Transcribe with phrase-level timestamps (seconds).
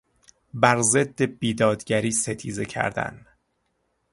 [0.53, 3.25] بر ضد بیدادگری ستیزه کردن